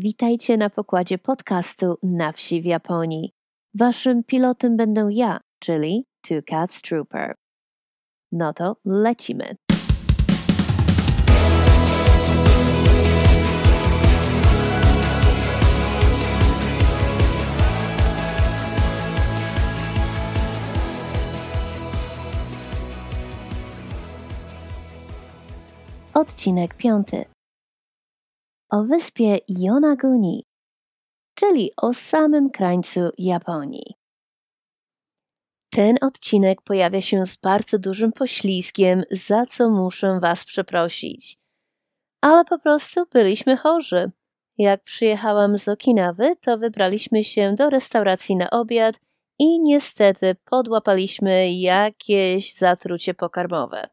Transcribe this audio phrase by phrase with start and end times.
[0.00, 3.32] Witajcie na pokładzie podcastu Na wsi w Japonii.
[3.74, 7.34] Waszym pilotem będę ja, czyli Two Cats Trooper.
[8.32, 9.56] No to lecimy.
[26.14, 27.24] Odcinek piąty.
[28.70, 30.46] O wyspie Yonaguni,
[31.34, 33.94] czyli o samym krańcu Japonii.
[35.70, 41.38] Ten odcinek pojawia się z bardzo dużym poślizgiem, za co muszę Was przeprosić.
[42.20, 44.10] Ale po prostu byliśmy chorzy.
[44.58, 49.00] Jak przyjechałam z Okinawy, to wybraliśmy się do restauracji na obiad
[49.38, 53.88] i niestety podłapaliśmy jakieś zatrucie pokarmowe.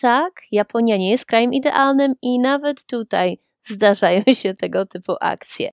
[0.00, 5.70] Tak, Japonia nie jest krajem idealnym i nawet tutaj zdarzają się tego typu akcje.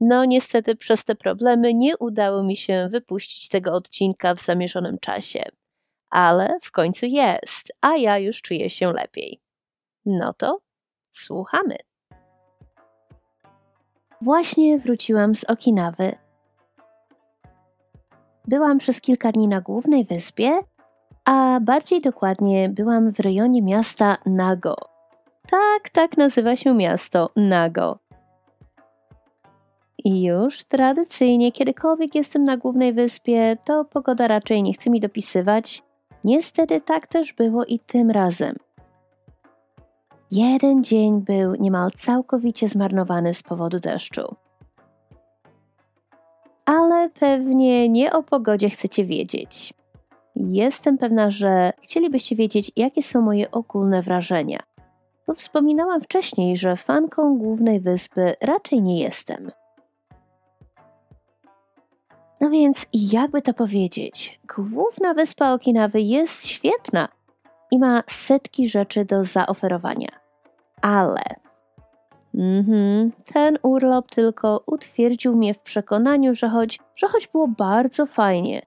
[0.00, 5.44] No, niestety przez te problemy nie udało mi się wypuścić tego odcinka w zamierzonym czasie.
[6.10, 9.40] Ale w końcu jest, a ja już czuję się lepiej.
[10.06, 10.58] No to
[11.12, 11.76] słuchamy.
[14.20, 16.12] Właśnie wróciłam z Okinawy.
[18.48, 20.58] Byłam przez kilka dni na głównej wyspie,
[21.24, 24.91] a bardziej dokładnie byłam w rejonie miasta Nago.
[25.50, 27.98] Tak, tak nazywa się miasto Nago.
[30.04, 35.82] I już tradycyjnie, kiedykolwiek jestem na głównej wyspie, to pogoda raczej nie chce mi dopisywać.
[36.24, 38.56] Niestety tak też było i tym razem.
[40.30, 44.36] Jeden dzień był niemal całkowicie zmarnowany z powodu deszczu.
[46.64, 49.74] Ale pewnie nie o pogodzie chcecie wiedzieć.
[50.36, 54.71] Jestem pewna, że chcielibyście wiedzieć, jakie są moje ogólne wrażenia.
[55.26, 59.50] Bo wspominałam wcześniej, że fanką głównej wyspy raczej nie jestem.
[62.40, 67.08] No więc, jakby to powiedzieć, główna wyspa Okinawy jest świetna
[67.70, 70.08] i ma setki rzeczy do zaoferowania.
[70.80, 71.22] Ale
[72.34, 78.62] mhm, ten urlop tylko utwierdził mnie w przekonaniu, że choć, że choć było bardzo fajnie,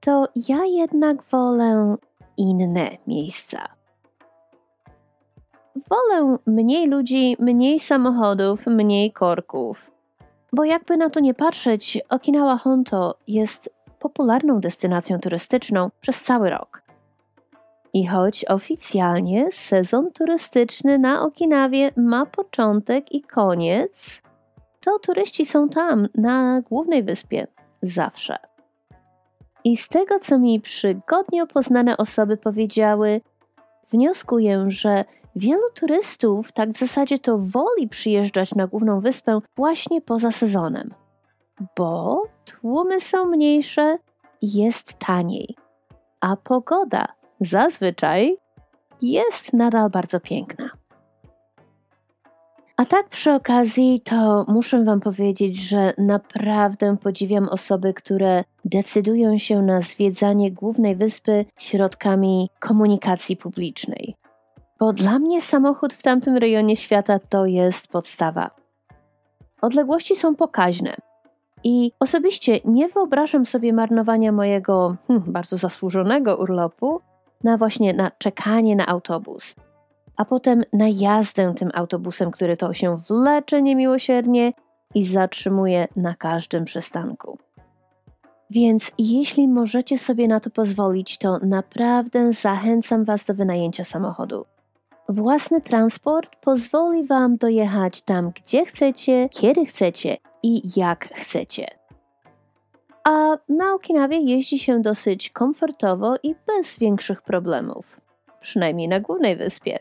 [0.00, 1.96] to ja jednak wolę
[2.36, 3.77] inne miejsca.
[5.90, 9.90] Wolę mniej ludzi, mniej samochodów, mniej korków.
[10.52, 16.82] Bo jakby na to nie patrzeć, Okinawa Honto jest popularną destynacją turystyczną przez cały rok.
[17.92, 24.22] I choć oficjalnie sezon turystyczny na Okinawie ma początek i koniec,
[24.80, 27.46] to turyści są tam, na głównej wyspie,
[27.82, 28.36] zawsze.
[29.64, 33.20] I z tego, co mi przygodnie opoznane osoby powiedziały,
[33.90, 35.04] wnioskuję, że
[35.38, 40.94] wielu turystów tak w zasadzie to woli przyjeżdżać na główną wyspę właśnie poza sezonem,
[41.76, 43.98] bo tłumy są mniejsze
[44.42, 45.56] i jest taniej,
[46.20, 47.06] a pogoda
[47.40, 48.36] zazwyczaj
[49.02, 50.70] jest nadal bardzo piękna.
[52.76, 59.62] A tak przy okazji, to muszę Wam powiedzieć, że naprawdę podziwiam osoby, które decydują się
[59.62, 64.16] na zwiedzanie głównej wyspy środkami komunikacji publicznej.
[64.78, 68.50] Bo dla mnie samochód w tamtym rejonie świata to jest podstawa.
[69.60, 70.96] Odległości są pokaźne.
[71.64, 77.00] I osobiście nie wyobrażam sobie marnowania mojego hmm, bardzo zasłużonego urlopu
[77.44, 79.54] na właśnie na czekanie na autobus
[80.18, 84.52] a potem na jazdę tym autobusem, który to się wlecze niemiłosiernie
[84.94, 87.38] i zatrzymuje na każdym przystanku.
[88.50, 94.44] Więc jeśli możecie sobie na to pozwolić, to naprawdę zachęcam Was do wynajęcia samochodu.
[95.10, 101.66] Własny transport pozwoli Wam dojechać tam, gdzie chcecie, kiedy chcecie i jak chcecie.
[103.04, 108.00] A na Okinawie jeździ się dosyć komfortowo i bez większych problemów.
[108.40, 109.78] Przynajmniej na głównej wyspie.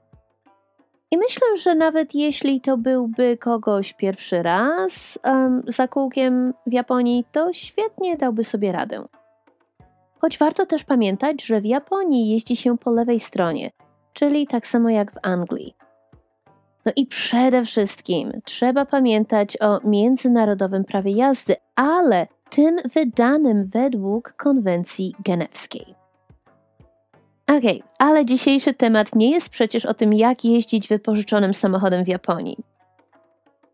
[1.11, 7.25] I myślę, że nawet jeśli to byłby kogoś pierwszy raz um, za kółkiem w Japonii,
[7.31, 9.05] to świetnie dałby sobie radę.
[10.21, 13.71] Choć warto też pamiętać, że w Japonii jeździ się po lewej stronie,
[14.17, 15.75] czyli tak samo jak w Anglii.
[16.85, 25.15] No i przede wszystkim trzeba pamiętać o międzynarodowym prawie jazdy, ale tym wydanym według konwencji
[25.19, 25.95] genewskiej.
[27.47, 32.07] Okej, okay, ale dzisiejszy temat nie jest przecież o tym, jak jeździć wypożyczonym samochodem w
[32.07, 32.57] Japonii.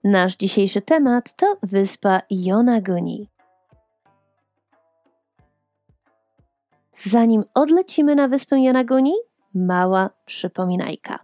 [0.04, 3.30] Nasz dzisiejszy temat to wyspa Yonaguni.
[6.98, 9.14] Zanim odlecimy na wyspę Yonaguni,
[9.54, 11.20] mała przypominajka.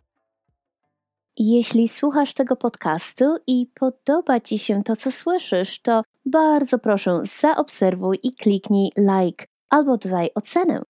[1.38, 8.20] Jeśli słuchasz tego podcastu i podoba Ci się to, co słyszysz, to bardzo proszę zaobserwuj
[8.24, 10.82] i kliknij like albo dodaj ocenę,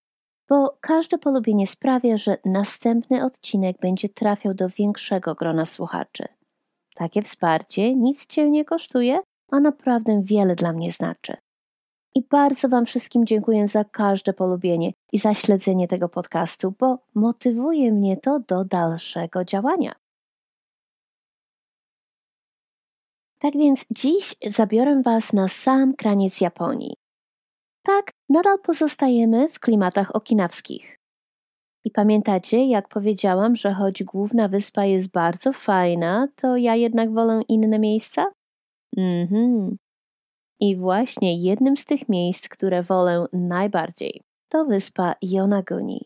[0.50, 6.24] bo każde polubienie sprawia, że następny odcinek będzie trafiał do większego grona słuchaczy.
[6.95, 9.19] Takie wsparcie nic Cię nie kosztuje,
[9.51, 11.38] a naprawdę wiele dla mnie znaczy.
[12.16, 17.92] I bardzo Wam wszystkim dziękuję za każde polubienie i za śledzenie tego podcastu, bo motywuje
[17.92, 19.92] mnie to do dalszego działania.
[23.40, 26.94] Tak więc dziś zabiorę Was na sam kraniec Japonii.
[27.84, 31.00] Tak, nadal pozostajemy w klimatach okinawskich.
[31.86, 37.42] I pamiętacie, jak powiedziałam, że choć główna wyspa jest bardzo fajna, to ja jednak wolę
[37.48, 38.26] inne miejsca?
[38.98, 39.78] Mhm.
[40.60, 46.06] I właśnie jednym z tych miejsc, które wolę najbardziej, to wyspa Yonaguni.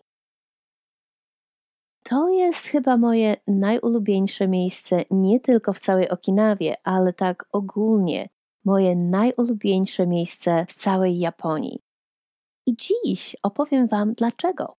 [2.04, 8.30] To jest chyba moje najulubieńsze miejsce nie tylko w całej Okinawie, ale tak ogólnie
[8.66, 11.80] moje najulubieńsze miejsce w całej Japonii.
[12.66, 14.76] I dziś opowiem Wam dlaczego.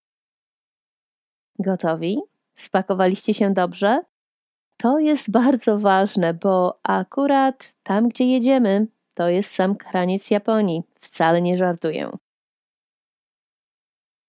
[1.59, 2.21] Gotowi?
[2.55, 4.01] Spakowaliście się dobrze?
[4.77, 10.83] To jest bardzo ważne, bo akurat tam, gdzie jedziemy, to jest sam kraniec Japonii.
[10.99, 12.11] Wcale nie żartuję.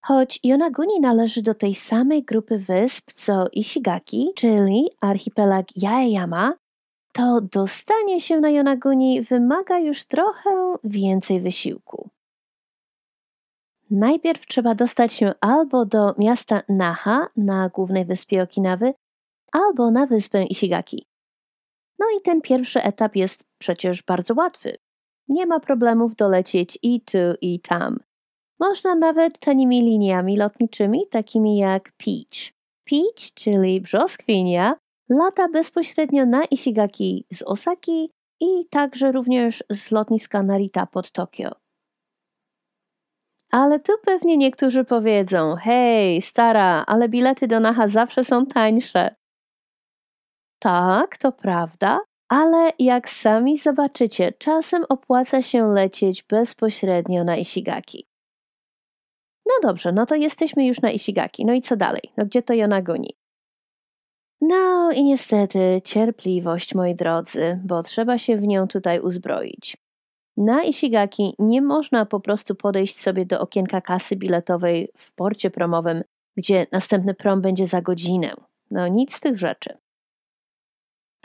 [0.04, 6.54] Choć Yonaguni należy do tej samej grupy wysp co Ishigaki, czyli archipelag Yaeyama,
[7.12, 12.10] to dostanie się na Yonaguni wymaga już trochę więcej wysiłku.
[13.90, 18.94] Najpierw trzeba dostać się albo do miasta Naha na głównej wyspie Okinawy,
[19.52, 21.06] albo na wyspę Ishigaki.
[21.98, 24.76] No i ten pierwszy etap jest przecież bardzo łatwy.
[25.28, 27.98] Nie ma problemów dolecieć i tu, i tam.
[28.60, 32.52] Można nawet tanimi liniami lotniczymi, takimi jak Peach.
[32.84, 34.76] Peach, czyli brzoskwinia,
[35.08, 38.10] lata bezpośrednio na Ishigaki z Osaki
[38.40, 41.50] i także również z lotniska Narita pod Tokio.
[43.50, 49.14] Ale tu pewnie niektórzy powiedzą: Hej, stara, ale bilety do Naha zawsze są tańsze.
[50.58, 58.06] Tak, to prawda, ale jak sami zobaczycie, czasem opłaca się lecieć bezpośrednio na Ishigaki.
[59.46, 61.44] No dobrze, no to jesteśmy już na Ishigaki.
[61.44, 62.02] No i co dalej?
[62.16, 63.10] No gdzie to Yonaguni?
[64.40, 69.76] No i niestety cierpliwość, moi drodzy, bo trzeba się w nią tutaj uzbroić.
[70.36, 76.02] Na Ishigaki nie można po prostu podejść sobie do okienka kasy biletowej w porcie promowym,
[76.36, 78.34] gdzie następny prom będzie za godzinę.
[78.70, 79.78] No nic z tych rzeczy.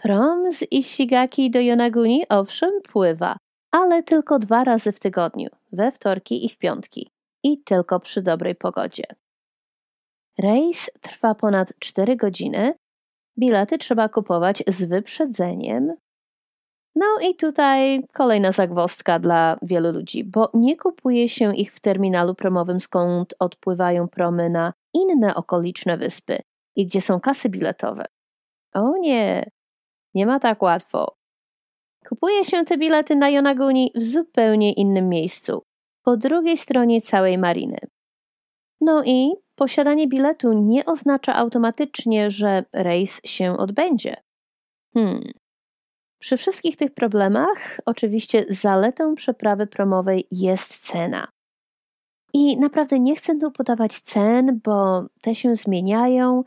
[0.02, 3.38] Prom z Ishigaki do Yonaguni owszem pływa,
[3.72, 7.12] ale tylko dwa razy w tygodniu, we wtorki i w piątki
[7.44, 9.04] i tylko przy dobrej pogodzie.
[10.40, 12.74] Rejs trwa ponad 4 godziny.
[13.40, 15.94] Bilety trzeba kupować z wyprzedzeniem.
[16.96, 22.36] No i tutaj kolejna zagwostka dla wielu ludzi, bo nie kupuje się ich w terminalu
[22.36, 26.40] promowym, skąd odpływają promy na inne okoliczne wyspy
[26.76, 28.06] i gdzie są kasy biletowe.
[28.74, 29.52] O nie,
[30.14, 31.16] nie ma tak łatwo.
[32.10, 35.64] Kupuje się te bilety na Yonaguni w zupełnie innym miejscu,
[36.04, 37.78] po drugiej stronie całej mariny.
[38.82, 44.16] No i posiadanie biletu nie oznacza automatycznie, że rejs się odbędzie.
[44.94, 45.22] Hmm.
[46.20, 51.28] Przy wszystkich tych problemach, oczywiście zaletą przeprawy promowej jest cena.
[52.34, 56.44] I naprawdę nie chcę tu podawać cen, bo te się zmieniają,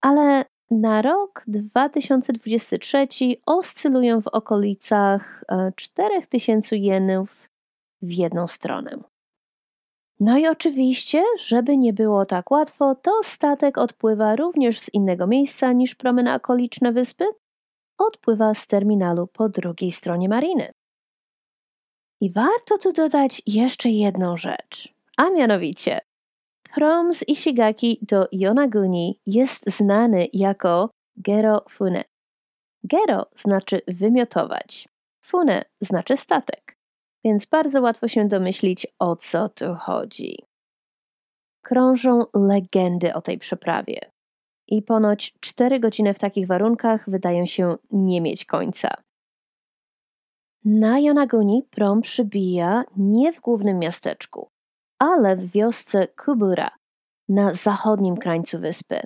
[0.00, 3.06] ale na rok 2023
[3.46, 5.44] oscylują w okolicach
[5.76, 7.48] 4000 e, jenów
[8.02, 8.96] w jedną stronę.
[10.20, 15.72] No i oczywiście, żeby nie było tak łatwo, to statek odpływa również z innego miejsca
[15.72, 17.24] niż promy na okoliczne wyspy.
[17.98, 20.72] Odpływa z terminalu po drugiej stronie mariny.
[22.20, 26.00] I warto tu dodać jeszcze jedną rzecz, a mianowicie
[27.12, 32.04] z Ishigaki do Yonaguni jest znany jako Gero Fune.
[32.84, 34.88] Gero znaczy wymiotować,
[35.22, 36.80] Fune znaczy statek
[37.24, 40.38] więc bardzo łatwo się domyślić, o co tu chodzi.
[41.62, 44.00] Krążą legendy o tej przeprawie.
[44.68, 48.94] I ponoć cztery godziny w takich warunkach wydają się nie mieć końca.
[50.64, 54.48] Na Yonaguni prom przybija nie w głównym miasteczku,
[55.00, 56.70] ale w wiosce Kubura
[57.28, 59.00] na zachodnim krańcu wyspy.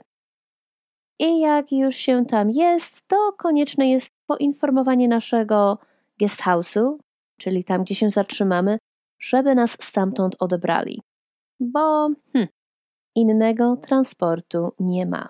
[1.19, 5.79] I jak już się tam jest, to konieczne jest poinformowanie naszego
[6.21, 6.97] guesthouse'u,
[7.39, 8.79] czyli tam, gdzie się zatrzymamy,
[9.21, 11.03] żeby nas stamtąd odebrali.
[11.61, 12.47] Bo hm,
[13.15, 15.29] innego transportu nie ma.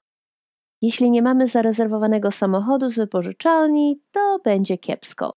[0.82, 5.32] Jeśli nie mamy zarezerwowanego samochodu z wypożyczalni, to będzie kiepsko.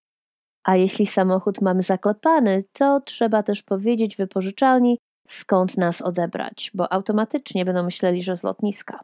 [0.64, 7.66] A jeśli samochód mamy zaklepany, to trzeba też powiedzieć wypożyczalni, skąd nas odebrać, bo automatycznie
[7.66, 9.04] będą myśleli, że z lotniska.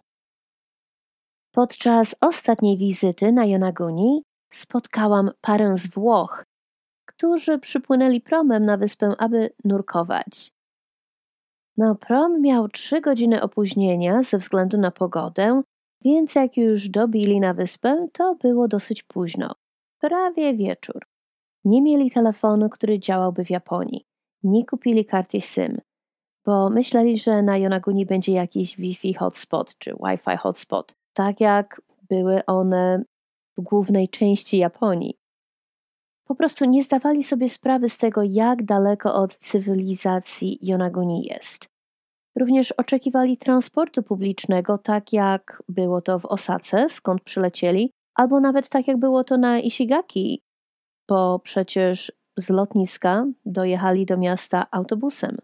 [1.51, 6.43] Podczas ostatniej wizyty na Jonaguni spotkałam parę z Włoch,
[7.05, 10.51] którzy przypłynęli promem na wyspę, aby nurkować.
[11.77, 15.61] No, prom miał trzy godziny opóźnienia ze względu na pogodę,
[16.01, 19.55] więc jak już dobili na wyspę, to było dosyć późno,
[19.99, 21.05] prawie wieczór.
[21.65, 24.05] Nie mieli telefonu, który działałby w Japonii.
[24.43, 25.77] Nie kupili karty SIM,
[26.45, 32.45] bo myśleli, że na Yonaguni będzie jakiś Wi-Fi hotspot czy Wi-Fi hotspot, tak jak były
[32.45, 33.03] one
[33.57, 35.17] w głównej części Japonii.
[36.27, 41.65] Po prostu nie zdawali sobie sprawy z tego, jak daleko od cywilizacji Yonaguni jest.
[42.39, 48.87] Również oczekiwali transportu publicznego, tak jak było to w Osace, skąd przylecieli, albo nawet tak
[48.87, 50.41] jak było to na Ishigaki,
[51.09, 55.37] bo przecież z lotniska dojechali do miasta autobusem.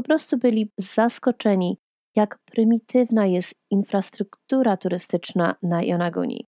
[0.00, 1.78] Po prostu byli zaskoczeni,
[2.16, 6.46] jak prymitywna jest infrastruktura turystyczna na Yonaguni.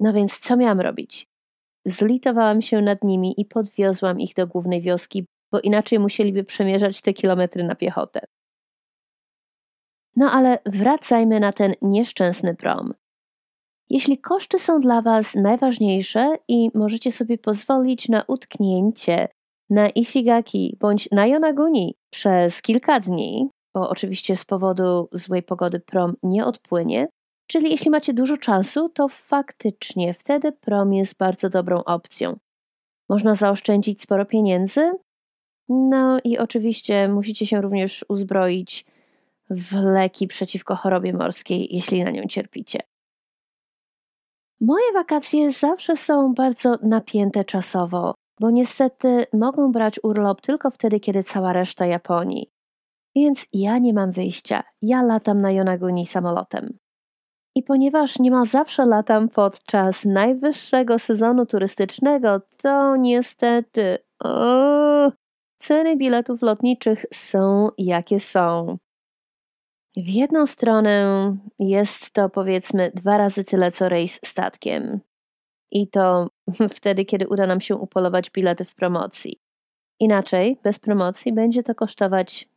[0.00, 1.28] No więc co miałam robić?
[1.86, 7.12] Zlitowałam się nad nimi i podwiozłam ich do głównej wioski, bo inaczej musieliby przemierzać te
[7.12, 8.20] kilometry na piechotę.
[10.16, 12.94] No ale wracajmy na ten nieszczęsny prom.
[13.90, 19.28] Jeśli koszty są dla Was najważniejsze i możecie sobie pozwolić na utknięcie
[19.72, 26.14] na Ishigaki bądź na Yonaguni przez kilka dni, bo oczywiście z powodu złej pogody prom
[26.22, 27.08] nie odpłynie,
[27.46, 32.36] czyli jeśli macie dużo czasu, to faktycznie wtedy prom jest bardzo dobrą opcją.
[33.08, 34.92] Można zaoszczędzić sporo pieniędzy,
[35.68, 38.84] no i oczywiście musicie się również uzbroić
[39.50, 42.80] w leki przeciwko chorobie morskiej, jeśli na nią cierpicie.
[44.60, 51.22] Moje wakacje zawsze są bardzo napięte czasowo, bo niestety mogą brać urlop tylko wtedy, kiedy
[51.22, 52.50] cała reszta Japonii.
[53.16, 54.62] Więc ja nie mam wyjścia.
[54.82, 56.78] Ja latam na Yonaguni samolotem.
[57.54, 65.12] I ponieważ niemal zawsze latam podczas najwyższego sezonu turystycznego, to niestety o,
[65.58, 68.78] ceny biletów lotniczych są jakie są.
[69.96, 75.00] W jedną stronę jest to powiedzmy dwa razy tyle co rejs statkiem.
[75.72, 76.28] I to
[76.76, 79.40] wtedy, kiedy uda nam się upolować bilety w promocji.
[80.00, 82.48] Inaczej, bez promocji, będzie to kosztować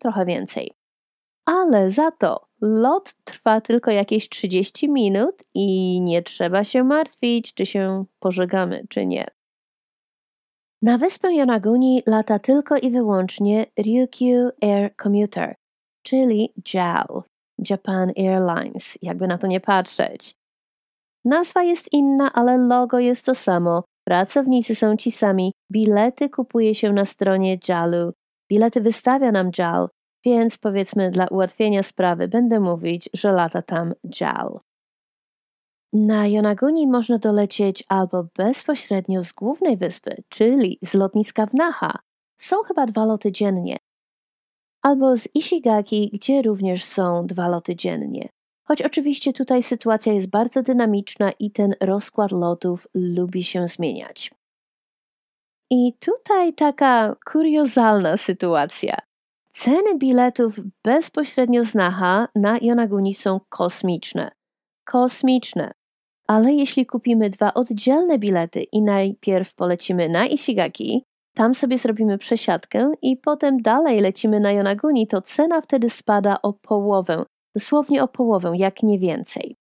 [0.00, 0.72] trochę więcej.
[1.44, 7.66] Ale za to lot trwa tylko jakieś 30 minut i nie trzeba się martwić, czy
[7.66, 9.26] się pożegamy, czy nie.
[10.82, 15.54] Na wyspę Yonaguni lata tylko i wyłącznie Ryukyu Air Commuter,
[16.02, 17.22] czyli JAL,
[17.70, 20.37] Japan Airlines, jakby na to nie patrzeć.
[21.24, 23.84] Nazwa jest inna, ale logo jest to samo.
[24.06, 25.52] Pracownicy są ci sami.
[25.72, 28.12] Bilety kupuje się na stronie JALu.
[28.50, 29.88] Bilety wystawia nam JAL,
[30.24, 34.60] więc powiedzmy dla ułatwienia sprawy będę mówić, że lata tam JAL.
[35.92, 41.98] Na Yonaguni można dolecieć albo bezpośrednio z głównej wyspy, czyli z lotniska w Naha.
[42.40, 43.76] Są chyba dwa loty dziennie
[44.82, 48.28] albo z Ishigaki, gdzie również są dwa loty dziennie.
[48.68, 54.30] Choć oczywiście tutaj sytuacja jest bardzo dynamiczna i ten rozkład lotów lubi się zmieniać.
[55.70, 58.96] I tutaj taka kuriozalna sytuacja.
[59.52, 64.30] Ceny biletów bezpośrednio z Naha na Yonaguni są kosmiczne.
[64.84, 65.72] Kosmiczne.
[66.26, 72.92] Ale jeśli kupimy dwa oddzielne bilety i najpierw polecimy na Ishigaki, tam sobie zrobimy przesiadkę
[73.02, 77.24] i potem dalej lecimy na Yonaguni, to cena wtedy spada o połowę,
[77.58, 79.56] dosłownie o połowę, jak nie więcej.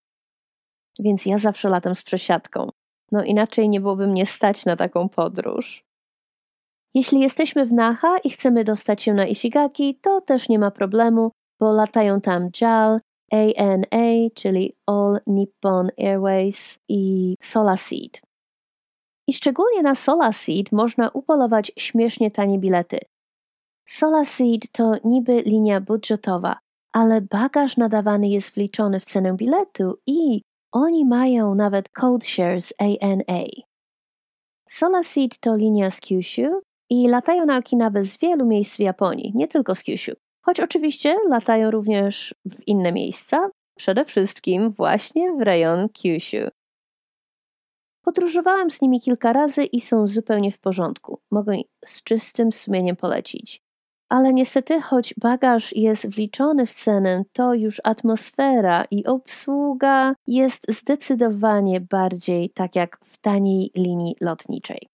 [0.99, 2.69] Więc ja zawsze latam z przesiadką.
[3.11, 5.83] No inaczej nie byłoby mnie stać na taką podróż.
[6.93, 11.31] Jeśli jesteśmy w Naha i chcemy dostać się na Ishigaki, to też nie ma problemu,
[11.59, 12.99] bo latają tam JAL,
[13.31, 18.21] ANA, czyli All Nippon Airways i Solaseed.
[19.27, 22.97] I szczególnie na Solaseed można upolować śmiesznie tanie bilety.
[23.87, 26.57] Solaseed to niby linia budżetowa,
[26.94, 30.41] ale bagaż nadawany jest wliczony w cenę biletu i
[30.72, 33.44] oni mają nawet code shares ANA.
[34.70, 39.48] Solaseed to linia z Kyushu i latają na Okinawę z wielu miejsc w Japonii, nie
[39.48, 40.12] tylko z Kyushu.
[40.46, 46.50] Choć oczywiście latają również w inne miejsca, przede wszystkim właśnie w rejon Kyushu.
[48.03, 51.20] Podróżowałem z nimi kilka razy i są zupełnie w porządku.
[51.32, 53.62] Mogę z czystym sumieniem polecić.
[54.09, 61.81] Ale niestety, choć bagaż jest wliczony w cenę, to już atmosfera i obsługa jest zdecydowanie
[61.81, 64.87] bardziej tak jak w taniej linii lotniczej.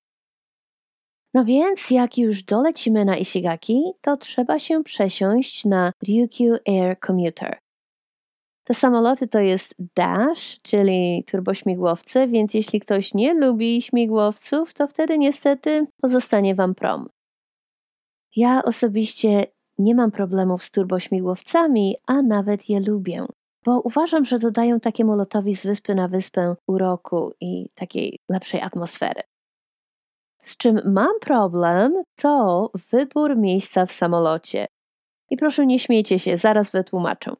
[1.34, 7.58] No więc, jak już dolecimy na Ishigaki, to trzeba się przesiąść na Ryukyu Air Commuter.
[8.64, 15.18] Te samoloty to jest Dash, czyli turbośmigłowce, więc jeśli ktoś nie lubi śmigłowców, to wtedy
[15.18, 17.10] niestety pozostanie Wam prom.
[18.36, 19.48] Ja osobiście
[19.78, 23.26] nie mam problemów z turbośmigłowcami, a nawet je lubię,
[23.66, 29.22] bo uważam, że dodają takiemu lotowi z wyspy na wyspę uroku i takiej lepszej atmosfery.
[30.42, 34.68] Z czym mam problem, to wybór miejsca w samolocie.
[35.30, 37.34] I proszę nie śmiejcie się, zaraz wytłumaczę.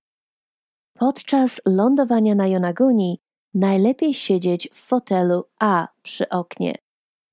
[0.94, 3.20] Podczas lądowania na Yonaguni
[3.54, 6.76] najlepiej siedzieć w fotelu A przy oknie.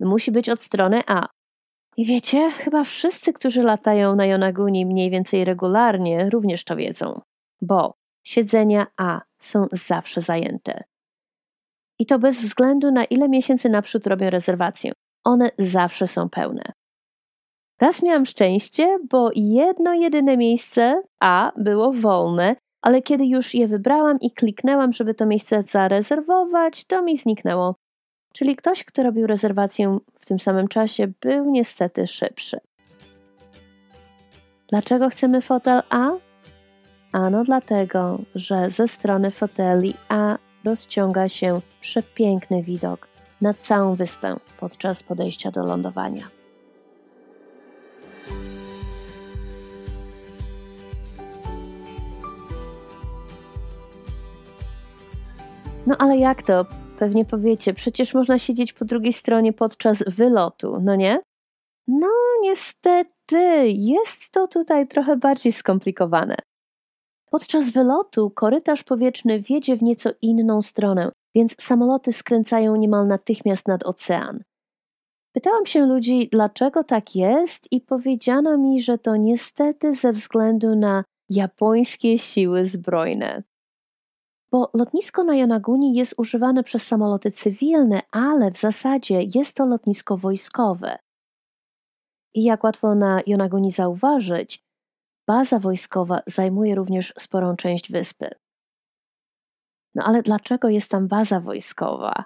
[0.00, 1.28] Musi być od strony A.
[2.00, 7.20] I wiecie, chyba wszyscy, którzy latają na Yonaguni mniej więcej regularnie, również to wiedzą,
[7.62, 7.94] bo
[8.26, 10.84] siedzenia A są zawsze zajęte.
[11.98, 14.92] I to bez względu na ile miesięcy naprzód robią rezerwację.
[15.24, 16.72] One zawsze są pełne.
[17.80, 24.20] Raz miałam szczęście, bo jedno jedyne miejsce A było wolne ale kiedy już je wybrałam
[24.20, 27.74] i kliknęłam, żeby to miejsce zarezerwować, to mi zniknęło.
[28.32, 32.60] Czyli ktoś, kto robił rezerwację w tym samym czasie, był niestety szybszy.
[34.68, 36.10] Dlaczego chcemy fotel A?
[37.12, 43.08] Ano dlatego, że ze strony foteli A rozciąga się przepiękny widok
[43.40, 46.28] na całą wyspę podczas podejścia do lądowania.
[55.86, 56.66] No ale jak to?
[57.00, 61.20] Pewnie powiecie, przecież można siedzieć po drugiej stronie podczas wylotu, no nie?
[61.88, 62.08] No,
[62.42, 66.36] niestety, jest to tutaj trochę bardziej skomplikowane.
[67.30, 73.86] Podczas wylotu korytarz powietrzny wiedzie w nieco inną stronę, więc samoloty skręcają niemal natychmiast nad
[73.86, 74.42] ocean.
[75.32, 81.04] Pytałam się ludzi, dlaczego tak jest, i powiedziano mi, że to niestety ze względu na
[81.28, 83.42] japońskie siły zbrojne
[84.52, 90.16] bo lotnisko na Yanaguni jest używane przez samoloty cywilne, ale w zasadzie jest to lotnisko
[90.16, 90.98] wojskowe.
[92.34, 94.64] I jak łatwo na Yonaguni zauważyć,
[95.28, 98.30] baza wojskowa zajmuje również sporą część wyspy.
[99.94, 102.24] No ale dlaczego jest tam baza wojskowa?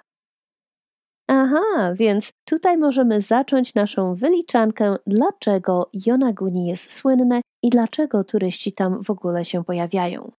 [1.28, 9.02] Aha, więc tutaj możemy zacząć naszą wyliczankę, dlaczego Yonaguni jest słynne i dlaczego turyści tam
[9.02, 10.32] w ogóle się pojawiają.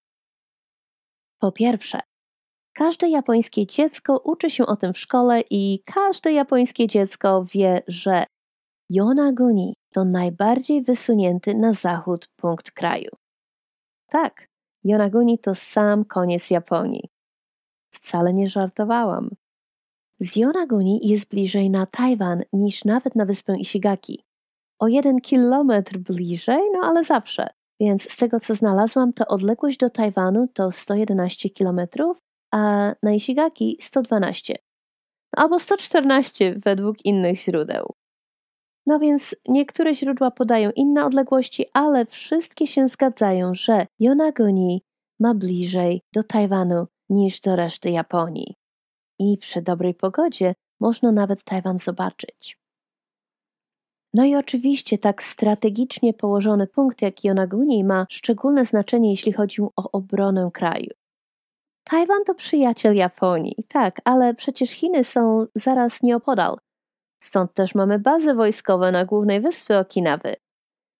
[1.39, 1.99] Po pierwsze,
[2.73, 8.25] każde japońskie dziecko uczy się o tym w szkole i każde japońskie dziecko wie, że
[8.89, 13.09] Yonaguni to najbardziej wysunięty na zachód punkt kraju.
[14.09, 14.47] Tak,
[14.83, 17.09] Yonaguni to sam koniec Japonii.
[17.87, 19.29] Wcale nie żartowałam.
[20.19, 24.23] Z Yonaguni jest bliżej na Tajwan niż nawet na wyspę Ishigaki.
[24.79, 27.47] O jeden kilometr bliżej, no ale zawsze.
[27.79, 31.81] Więc z tego co znalazłam, to odległość do Tajwanu to 111 km,
[32.51, 34.55] a na Ishigaki 112
[35.35, 37.93] albo 114 według innych źródeł.
[38.85, 44.81] No więc niektóre źródła podają inne odległości, ale wszystkie się zgadzają, że Yonaguni
[45.19, 48.55] ma bliżej do Tajwanu niż do reszty Japonii.
[49.19, 52.57] I przy dobrej pogodzie można nawet Tajwan zobaczyć.
[54.15, 59.91] No i oczywiście tak strategicznie położony punkt jak Yonaguni ma szczególne znaczenie, jeśli chodzi o
[59.91, 60.89] obronę kraju.
[61.83, 66.57] Tajwan to przyjaciel Japonii, tak, ale przecież Chiny są zaraz nieopodal.
[67.21, 70.35] Stąd też mamy bazy wojskowe na głównej wyspie Okinawy.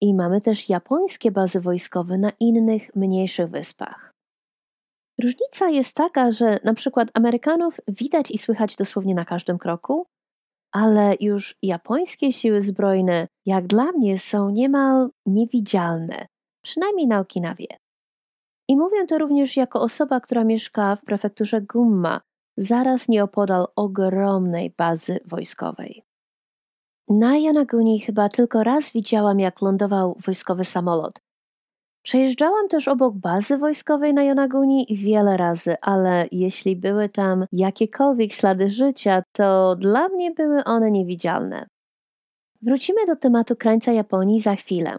[0.02, 4.12] I mamy też japońskie bazy wojskowe na innych, mniejszych wyspach.
[5.22, 10.06] Różnica jest taka, że na przykład Amerykanów widać i słychać dosłownie na każdym kroku,
[10.76, 16.28] ale już japońskie siły zbrojne, jak dla mnie, są niemal niewidzialne,
[16.62, 17.68] przynajmniej na Okinawie.
[18.70, 22.22] I mówię to również jako osoba, która mieszka w prefekturze Gumma,
[22.58, 26.04] zaraz nieopodal ogromnej bazy wojskowej.
[27.10, 31.22] Na Yanaguni chyba tylko raz widziałam, jak lądował wojskowy samolot,
[32.06, 38.70] Przejeżdżałam też obok bazy wojskowej na Yonaguni wiele razy, ale jeśli były tam jakiekolwiek ślady
[38.70, 41.68] życia, to dla mnie były one niewidzialne.
[42.62, 44.98] Wrócimy do tematu krańca Japonii za chwilę.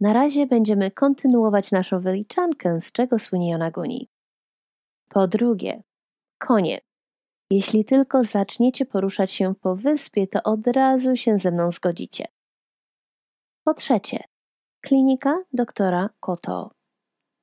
[0.00, 4.08] Na razie będziemy kontynuować naszą wyliczankę, z czego słynie Yonaguni.
[5.08, 5.82] Po drugie,
[6.38, 6.78] konie.
[7.50, 12.24] Jeśli tylko zaczniecie poruszać się po wyspie, to od razu się ze mną zgodzicie.
[13.64, 14.29] Po trzecie,
[14.82, 16.70] Klinika doktora Koto.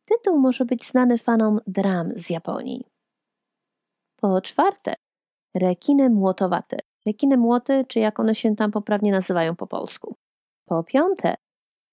[0.06, 2.86] Tytuł może być znany fanom dram z Japonii.
[4.21, 4.93] Po czwarte,
[5.56, 6.78] rekiny młotowate.
[7.06, 10.15] Rekiny młoty, czy jak one się tam poprawnie nazywają po polsku.
[10.65, 11.36] Po piąte,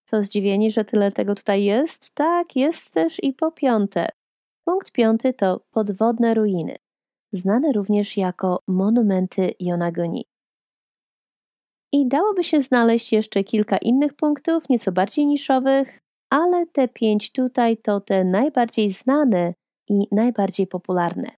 [0.05, 2.15] co zdziwieni, że tyle tego tutaj jest?
[2.15, 4.09] Tak, jest też i po piąte.
[4.65, 6.77] Punkt piąty to podwodne ruiny,
[7.33, 10.25] znane również jako monumenty Yonaguni.
[11.95, 15.99] I dałoby się znaleźć jeszcze kilka innych punktów, nieco bardziej niszowych,
[16.31, 19.55] ale te pięć tutaj to te najbardziej znane
[19.89, 21.31] i najbardziej popularne.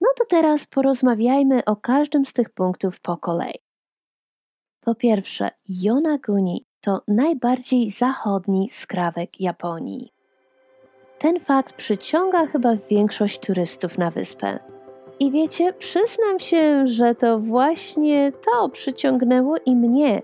[0.00, 3.58] No to teraz porozmawiajmy o każdym z tych punktów po kolei.
[4.80, 10.12] Po pierwsze, Yonaguni to najbardziej zachodni skrawek Japonii.
[11.18, 14.75] Ten fakt przyciąga chyba większość turystów na wyspę.
[15.20, 20.22] I wiecie, przyznam się, że to właśnie to przyciągnęło i mnie.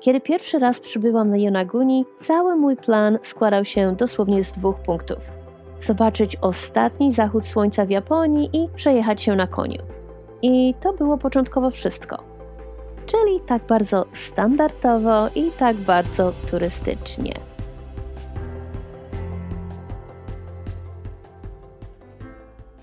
[0.00, 5.32] Kiedy pierwszy raz przybyłam na Yonaguni, cały mój plan składał się dosłownie z dwóch punktów:
[5.80, 9.82] zobaczyć ostatni zachód słońca w Japonii i przejechać się na koniu.
[10.42, 12.18] I to było początkowo wszystko.
[13.06, 17.51] Czyli tak bardzo standardowo i tak bardzo turystycznie.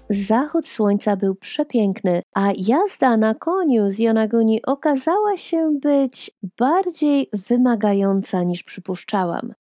[0.10, 8.44] Zachód słońca był przepiękny, a jazda na koniu z Yonaguni okazała się być bardziej wymagająca
[8.44, 9.54] niż przypuszczałam.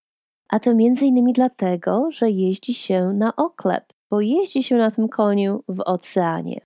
[0.50, 5.10] A to między innymi dlatego, że jeździ się na oklep, bo jeździ się na tym
[5.10, 6.62] koniu w oceanie.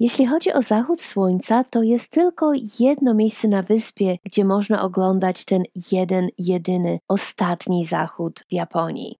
[0.00, 5.44] Jeśli chodzi o zachód słońca, to jest tylko jedno miejsce na wyspie, gdzie można oglądać
[5.44, 5.62] ten
[5.92, 9.18] jeden, jedyny, ostatni zachód w Japonii.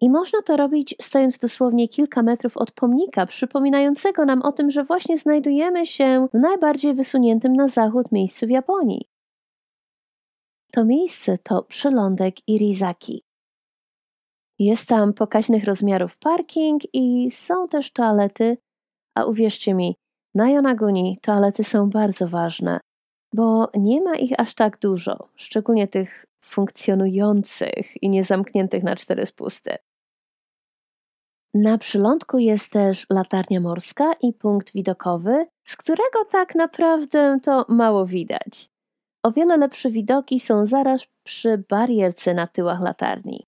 [0.00, 4.84] I można to robić stojąc dosłownie kilka metrów od pomnika, przypominającego nam o tym, że
[4.84, 9.08] właśnie znajdujemy się w najbardziej wysuniętym na zachód miejscu w Japonii.
[10.72, 13.22] To miejsce to przylądek Irizaki.
[14.58, 18.58] Jest tam pokaźnych rozmiarów parking i są też toalety,
[19.14, 19.96] a uwierzcie mi,
[20.34, 22.80] na Yonaguni toalety są bardzo ważne,
[23.34, 29.76] bo nie ma ich aż tak dużo, szczególnie tych funkcjonujących i niezamkniętych na cztery spusty.
[31.54, 38.06] Na przylądku jest też latarnia morska i punkt widokowy, z którego tak naprawdę to mało
[38.06, 38.70] widać.
[39.22, 43.46] O wiele lepsze widoki są zaraz przy barierce na tyłach latarni.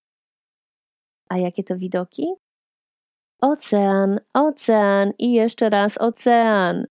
[1.28, 2.34] A jakie to widoki?
[3.40, 6.86] Ocean, ocean i jeszcze raz ocean.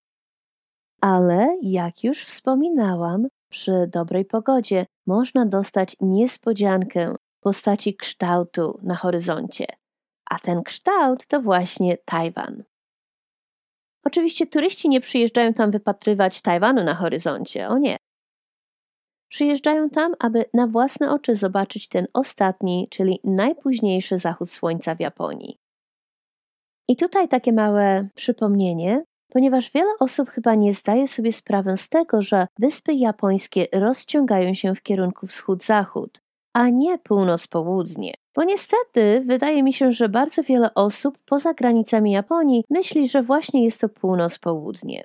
[1.01, 9.65] Ale jak już wspominałam, przy dobrej pogodzie można dostać niespodziankę w postaci kształtu na horyzoncie
[10.29, 12.63] a ten kształt to właśnie Tajwan.
[14.03, 17.97] Oczywiście turyści nie przyjeżdżają tam wypatrywać Tajwanu na horyzoncie, o nie.
[19.29, 25.57] Przyjeżdżają tam, aby na własne oczy zobaczyć ten ostatni, czyli najpóźniejszy zachód słońca w Japonii.
[26.87, 32.21] I tutaj takie małe przypomnienie, ponieważ wiele osób chyba nie zdaje sobie sprawy z tego,
[32.21, 36.21] że wyspy japońskie rozciągają się w kierunku wschód-zachód,
[36.53, 38.13] a nie północ-południe.
[38.35, 43.65] Bo niestety wydaje mi się, że bardzo wiele osób poza granicami Japonii myśli, że właśnie
[43.65, 45.03] jest to północ-południe.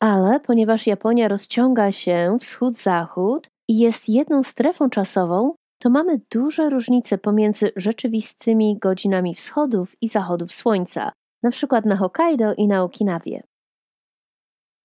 [0.00, 7.18] Ale ponieważ Japonia rozciąga się wschód-zachód i jest jedną strefą czasową, to mamy duże różnice
[7.18, 11.12] pomiędzy rzeczywistymi godzinami wschodów i zachodów słońca,
[11.44, 13.42] na przykład na Hokkaido i na Okinawie.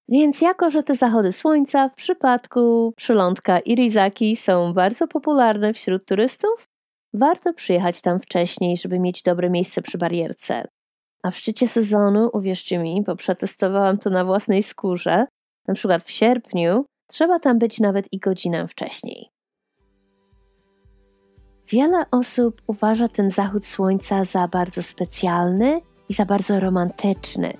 [0.09, 6.67] Więc jako, że te zachody słońca w przypadku przylądka Irizaki są bardzo popularne wśród turystów,
[7.13, 10.67] warto przyjechać tam wcześniej, żeby mieć dobre miejsce przy barierce.
[11.23, 15.25] A w szczycie sezonu, uwierzcie mi, bo przetestowałam to na własnej skórze,
[15.67, 19.29] na przykład w sierpniu, trzeba tam być nawet i godzinę wcześniej.
[21.67, 27.53] Wiele osób uważa ten zachód słońca za bardzo specjalny i za bardzo romantyczny.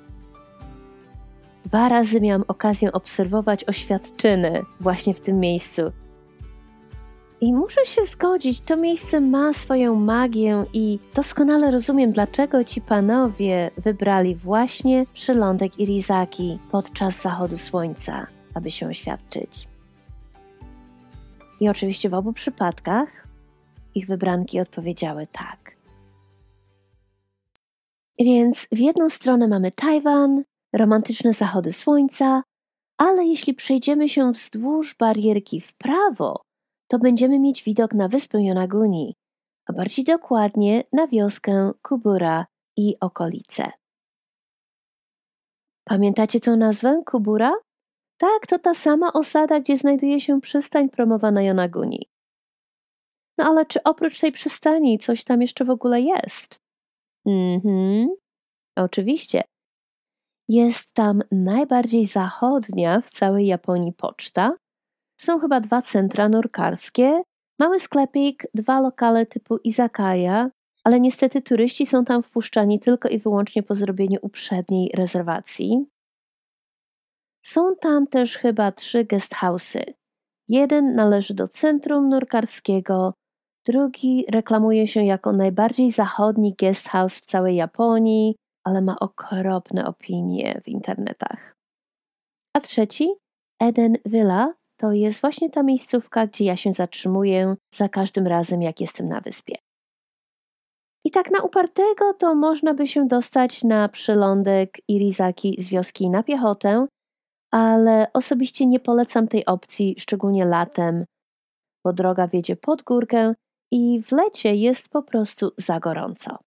[1.65, 5.81] Dwa razy miałam okazję obserwować oświadczyny właśnie w tym miejscu.
[7.41, 13.71] I muszę się zgodzić, to miejsce ma swoją magię i doskonale rozumiem, dlaczego ci panowie
[13.77, 19.67] wybrali właśnie przylądek Irizaki podczas zachodu słońca, aby się oświadczyć.
[21.59, 23.27] I oczywiście w obu przypadkach
[23.95, 25.58] ich wybranki odpowiedziały tak.
[28.19, 30.43] Więc w jedną stronę mamy Tajwan,
[30.75, 32.43] romantyczne zachody słońca,
[32.97, 36.41] ale jeśli przejdziemy się wzdłuż barierki w prawo,
[36.87, 39.15] to będziemy mieć widok na wyspę Yonaguni,
[39.65, 42.45] a bardziej dokładnie na wioskę Kubura
[42.77, 43.71] i okolice.
[45.83, 47.53] Pamiętacie tę nazwę Kubura?
[48.17, 52.09] Tak, to ta sama osada, gdzie znajduje się przystań promowana Yonaguni.
[53.37, 56.59] No ale czy oprócz tej przystani coś tam jeszcze w ogóle jest?
[57.29, 58.09] Mhm,
[58.75, 59.43] oczywiście.
[60.47, 64.55] Jest tam najbardziej zachodnia w całej Japonii poczta.
[65.19, 67.21] Są chyba dwa centra nurkarskie,
[67.59, 70.49] mały sklepik, dwa lokale typu izakaya,
[70.83, 75.85] ale niestety turyści są tam wpuszczani tylko i wyłącznie po zrobieniu uprzedniej rezerwacji.
[77.45, 79.93] Są tam też chyba trzy guesthouse'y.
[80.47, 83.13] Jeden należy do centrum nurkarskiego,
[83.69, 90.67] drugi reklamuje się jako najbardziej zachodni guesthouse w całej Japonii, ale ma okropne opinie w
[90.67, 91.55] internetach.
[92.55, 93.09] A trzeci,
[93.61, 98.81] Eden Villa, to jest właśnie ta miejscówka, gdzie ja się zatrzymuję za każdym razem, jak
[98.81, 99.55] jestem na wyspie.
[101.05, 106.23] I tak na upartego to można by się dostać na przylądek Irizaki z wioski na
[106.23, 106.87] piechotę,
[107.51, 111.05] ale osobiście nie polecam tej opcji, szczególnie latem,
[111.85, 113.33] bo droga wiedzie pod górkę
[113.71, 116.37] i w lecie jest po prostu za gorąco.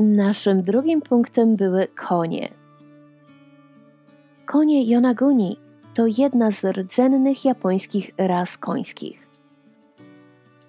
[0.00, 2.48] Naszym drugim punktem były konie.
[4.46, 5.56] Konie Yonaguni
[5.94, 9.28] to jedna z rdzennych japońskich ras końskich.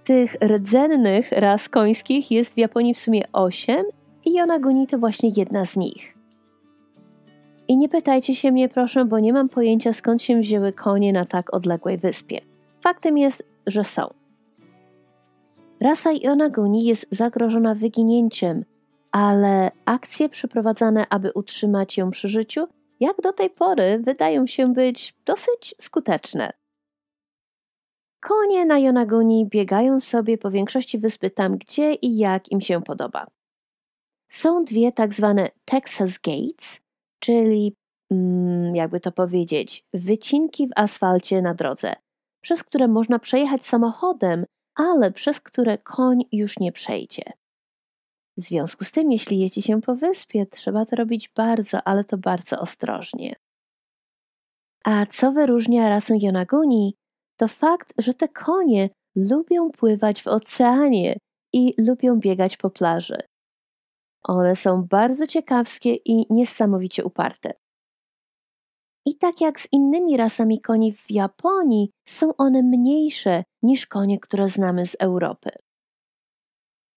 [0.04, 3.86] Tych rdzennych ras końskich jest w Japonii w sumie 8
[4.26, 6.18] i Yonaguni to właśnie jedna z nich.
[7.68, 11.26] I nie pytajcie się mnie proszę, bo nie mam pojęcia skąd się wzięły konie na
[11.26, 12.53] tak odległej wyspie.
[12.84, 14.14] Faktem jest, że są.
[15.82, 18.66] Rasa Yonaguni jest zagrożona wyginięciem,
[19.12, 22.68] ale akcje przeprowadzane, aby utrzymać ją przy życiu,
[23.00, 26.50] jak do tej pory wydają się być dosyć skuteczne.
[28.20, 33.28] Konie na Yonaguni biegają sobie po większości wyspy tam, gdzie i jak im się podoba.
[34.30, 36.80] Są dwie tak zwane Texas Gates,
[37.20, 37.76] czyli
[38.12, 41.96] mm, jakby to powiedzieć, wycinki w asfalcie na drodze,
[42.44, 47.24] przez które można przejechać samochodem, ale przez które koń już nie przejdzie.
[48.38, 52.18] W związku z tym, jeśli jeździ się po wyspie, trzeba to robić bardzo, ale to
[52.18, 53.36] bardzo ostrożnie.
[54.86, 56.96] A co wyróżnia rasę Yonaguni,
[57.38, 61.18] to fakt, że te konie lubią pływać w oceanie
[61.54, 63.18] i lubią biegać po plaży.
[64.24, 67.54] One są bardzo ciekawskie i niesamowicie uparte.
[69.06, 74.50] I tak jak z innymi rasami koni w Japonii, są one mniejsze niż konie, które
[74.50, 75.50] znamy z Europy.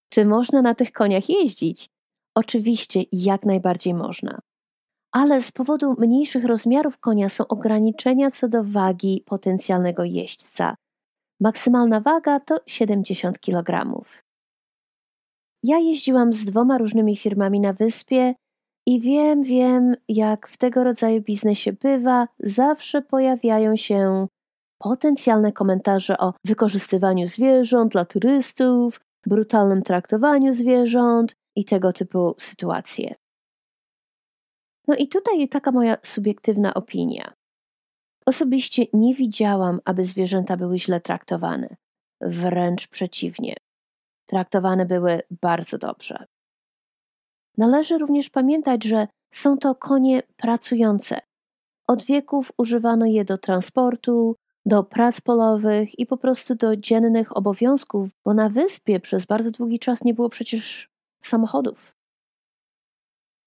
[0.09, 1.89] Czy można na tych koniach jeździć?
[2.35, 4.39] Oczywiście, jak najbardziej można.
[5.11, 10.75] Ale z powodu mniejszych rozmiarów konia są ograniczenia co do wagi potencjalnego jeźdźca.
[11.41, 14.01] Maksymalna waga to 70 kg.
[15.63, 18.35] Ja jeździłam z dwoma różnymi firmami na wyspie
[18.87, 24.27] i wiem, wiem, jak w tego rodzaju biznesie bywa, zawsze pojawiają się
[24.77, 33.15] potencjalne komentarze o wykorzystywaniu zwierząt dla turystów, brutalnym traktowaniu zwierząt i tego typu sytuacje.
[34.87, 37.33] No i tutaj taka moja subiektywna opinia.
[38.25, 41.75] Osobiście nie widziałam, aby zwierzęta były źle traktowane.
[42.21, 43.55] Wręcz przeciwnie.
[44.29, 46.25] Traktowane były bardzo dobrze.
[47.57, 51.19] Należy również pamiętać, że są to konie pracujące.
[51.87, 58.09] Od wieków używano je do transportu, do prac polowych i po prostu do dziennych obowiązków,
[58.25, 60.89] bo na wyspie przez bardzo długi czas nie było przecież
[61.21, 61.97] samochodów.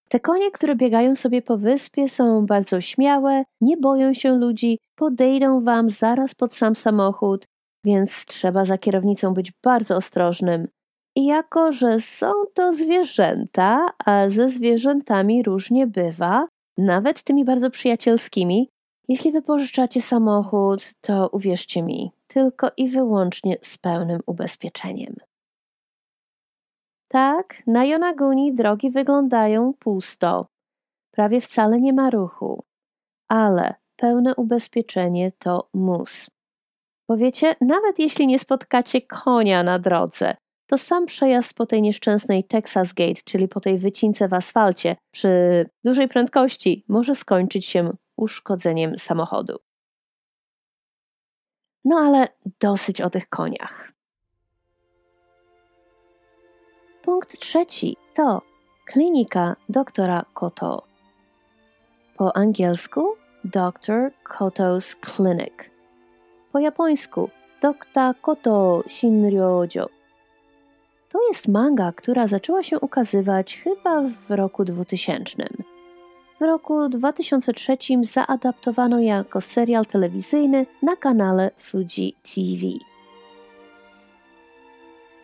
[0.08, 5.64] Te konie, które biegają sobie po wyspie, są bardzo śmiałe, nie boją się ludzi, podejdą
[5.64, 7.46] wam zaraz pod sam samochód,
[7.84, 10.68] więc trzeba za kierownicą być bardzo ostrożnym.
[11.16, 16.46] I jako, że są to zwierzęta, a ze zwierzętami różnie bywa,
[16.78, 18.70] nawet tymi bardzo przyjacielskimi,
[19.08, 25.16] jeśli wypożyczacie samochód, to uwierzcie mi, tylko i wyłącznie z pełnym ubezpieczeniem.
[27.08, 30.46] Tak, na Jonaguni drogi wyglądają pusto.
[31.10, 32.64] Prawie wcale nie ma ruchu.
[33.28, 36.30] Ale pełne ubezpieczenie to mus.
[37.06, 40.36] Powiecie, nawet jeśli nie spotkacie konia na drodze,
[40.70, 45.30] to sam przejazd po tej nieszczęsnej Texas Gate, czyli po tej wycince w asfalcie przy
[45.84, 49.58] dużej prędkości, może skończyć się uszkodzeniem samochodu.
[51.84, 52.28] No ale
[52.60, 53.92] dosyć o tych koniach.
[57.02, 58.42] Punkt trzeci to
[58.84, 60.82] klinika doktora Koto.
[62.16, 64.10] Po angielsku Dr.
[64.24, 65.54] Koto's Clinic.
[66.52, 67.30] Po japońsku
[67.62, 68.20] Dr.
[68.20, 69.99] Koto Shinryojo.
[71.12, 75.48] To jest manga, która zaczęła się ukazywać chyba w roku 2000.
[76.40, 82.66] w roku 2003 zaadaptowano jako serial telewizyjny na kanale Fuji TV.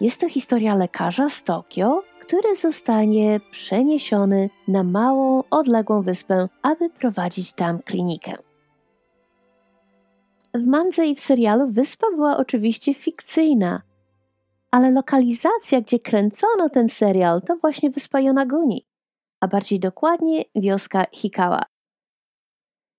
[0.00, 7.52] Jest to historia lekarza z Tokio, który zostanie przeniesiony na małą, odległą wyspę, aby prowadzić
[7.52, 8.32] tam klinikę.
[10.54, 13.82] W mandze i w serialu wyspa była oczywiście fikcyjna,
[14.70, 18.86] ale lokalizacja, gdzie kręcono ten serial, to właśnie wyspa Yonaguni,
[19.40, 21.62] a bardziej dokładnie wioska Hikawa.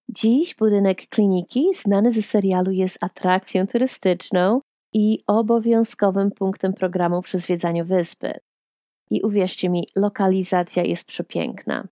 [0.10, 4.62] Dziś budynek kliniki, znany ze serialu, jest atrakcją turystyczną
[4.94, 8.34] i obowiązkowym punktem programu przy zwiedzaniu wyspy.
[9.10, 11.88] I uwierzcie mi, lokalizacja jest przepiękna.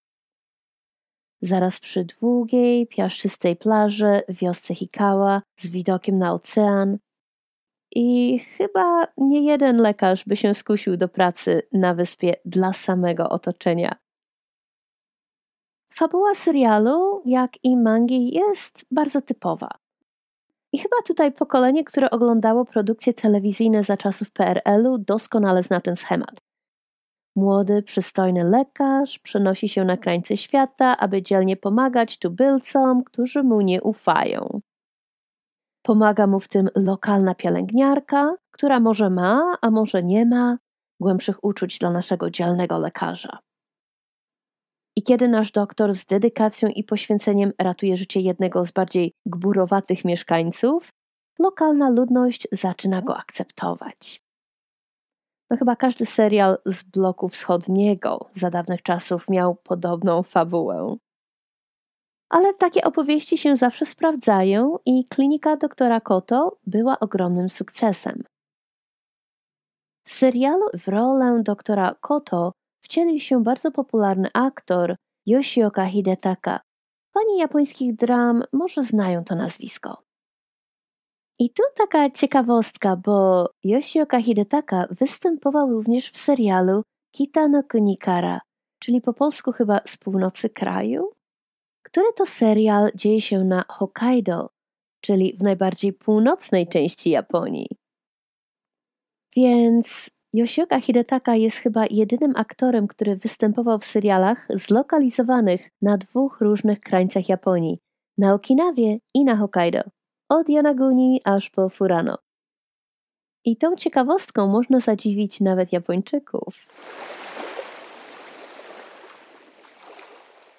[1.41, 6.97] Zaraz przy długiej, piaszczystej plaży w wiosce Hikawa z widokiem na ocean.
[7.95, 13.95] I chyba nie jeden lekarz by się skusił do pracy na wyspie dla samego otoczenia.
[15.93, 19.69] Fabuła serialu, jak i mangi, jest bardzo typowa.
[20.73, 26.37] I chyba tutaj pokolenie, które oglądało produkcje telewizyjne za czasów PRL-u, doskonale zna ten schemat.
[27.35, 33.81] Młody, przystojny lekarz przenosi się na krańce świata, aby dzielnie pomagać tubylcom, którzy mu nie
[33.81, 34.61] ufają.
[35.85, 40.57] Pomaga mu w tym lokalna pielęgniarka, która może ma, a może nie ma
[40.99, 43.39] głębszych uczuć dla naszego dzielnego lekarza.
[44.95, 50.89] I kiedy nasz doktor z dedykacją i poświęceniem ratuje życie jednego z bardziej gburowatych mieszkańców,
[51.39, 54.21] lokalna ludność zaczyna go akceptować.
[55.49, 60.95] No chyba każdy serial z bloku wschodniego za dawnych czasów miał podobną fabułę.
[62.29, 68.23] Ale takie opowieści się zawsze sprawdzają i klinika doktora Koto była ogromnym sukcesem.
[70.07, 76.59] W serialu w rolę doktora Koto wcielił się bardzo popularny aktor Yoshioka Hidetaka.
[77.13, 80.01] Pani japońskich dram może znają to nazwisko.
[81.39, 88.41] I tu taka ciekawostka, bo Yoshioka Hidetaka występował również w serialu Kita no Kunikara,
[88.79, 91.11] czyli po polsku chyba z północy kraju,
[91.95, 94.49] który to serial dzieje się na Hokkaido,
[95.01, 97.67] czyli w najbardziej północnej części Japonii.
[99.35, 106.79] Więc Yoshioka Hidetaka jest chyba jedynym aktorem, który występował w serialach zlokalizowanych na dwóch różnych
[106.79, 107.79] krańcach Japonii,
[108.17, 109.81] na Okinawie i na Hokkaido
[110.29, 112.17] od Yanaguni aż po Furano.
[113.45, 116.69] I tą ciekawostką można zadziwić nawet Japończyków.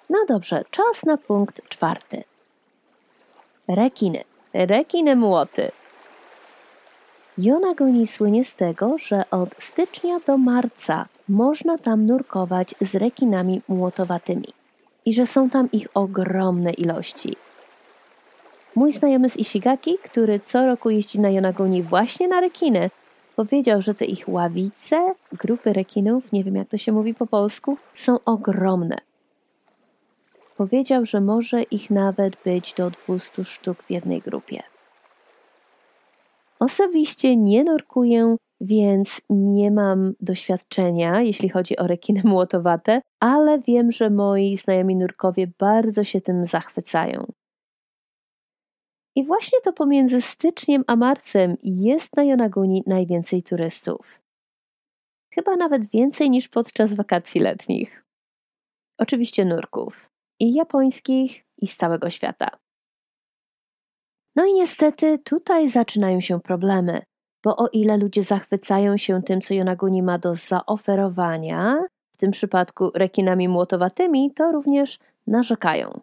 [0.09, 2.23] No dobrze, czas na punkt czwarty.
[3.67, 4.23] Rekiny.
[4.53, 5.71] Rekiny młoty.
[7.37, 14.47] Yonaguni słynie z tego, że od stycznia do marca można tam nurkować z rekinami młotowatymi
[15.05, 17.35] i że są tam ich ogromne ilości.
[18.75, 22.89] Mój znajomy z Ishigaki, który co roku jeździ na Yonaguni właśnie na rekiny,
[23.35, 27.77] powiedział, że te ich ławice, grupy rekinów, nie wiem jak to się mówi po polsku,
[27.95, 28.97] są ogromne.
[30.57, 34.63] Powiedział, że może ich nawet być do 200 sztuk w jednej grupie.
[36.59, 44.09] Osobiście nie nurkuję, więc nie mam doświadczenia, jeśli chodzi o rekiny młotowate, ale wiem, że
[44.09, 47.31] moi znajomi nurkowie bardzo się tym zachwycają.
[49.15, 54.21] I właśnie to pomiędzy styczniem a marcem jest na Yonaguni najwięcej turystów.
[55.33, 58.03] Chyba nawet więcej niż podczas wakacji letnich.
[58.97, 60.16] Oczywiście nurków.
[60.39, 62.47] I japońskich, i z całego świata.
[64.35, 67.01] No i niestety tutaj zaczynają się problemy,
[67.43, 72.91] bo o ile ludzie zachwycają się tym, co Yonaguni ma do zaoferowania, w tym przypadku
[72.95, 76.01] rekinami młotowatymi, to również narzekają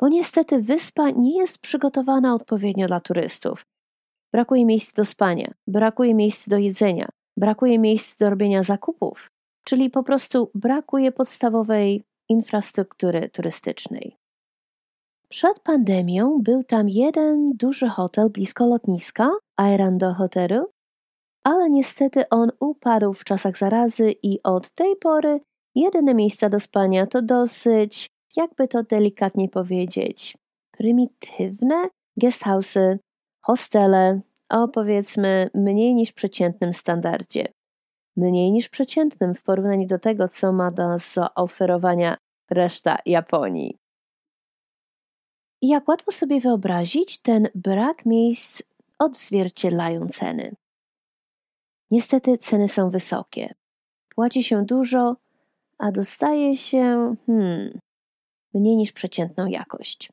[0.00, 3.66] bo niestety wyspa nie jest przygotowana odpowiednio dla turystów.
[4.32, 9.30] Brakuje miejsc do spania, brakuje miejsc do jedzenia, brakuje miejsc do robienia zakupów,
[9.64, 14.16] czyli po prostu brakuje podstawowej infrastruktury turystycznej.
[15.28, 20.66] Przed pandemią był tam jeden duży hotel blisko lotniska, Aerando Hotelu,
[21.44, 25.40] ale niestety on upadł w czasach zarazy i od tej pory
[25.74, 30.36] jedyne miejsca do spania to dosyć jakby to delikatnie powiedzieć,
[30.70, 31.88] prymitywne
[32.20, 32.98] guesthouse'y,
[33.46, 34.20] hostele
[34.50, 37.46] o powiedzmy mniej niż przeciętnym standardzie.
[38.18, 42.16] Mniej niż przeciętnym w porównaniu do tego, co ma do zaoferowania
[42.50, 43.78] reszta Japonii.
[45.62, 48.62] I jak łatwo sobie wyobrazić, ten brak miejsc
[48.98, 50.54] odzwierciedlają ceny.
[51.90, 53.54] Niestety ceny są wysokie.
[54.08, 55.16] Płaci się dużo,
[55.78, 57.78] a dostaje się, hmm,
[58.54, 60.12] mniej niż przeciętną jakość.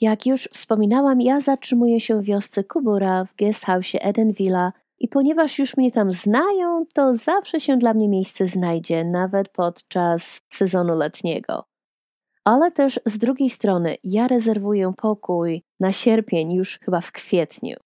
[0.00, 4.72] Jak już wspominałam, ja zatrzymuję się w wiosce Kubura w guesthouse Eden Villa
[5.02, 10.40] i ponieważ już mnie tam znają, to zawsze się dla mnie miejsce znajdzie, nawet podczas
[10.50, 11.64] sezonu letniego.
[12.44, 17.76] Ale też z drugiej strony ja rezerwuję pokój na sierpień już chyba w kwietniu.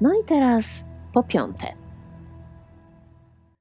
[0.00, 0.84] No i teraz
[1.14, 1.66] po piąte.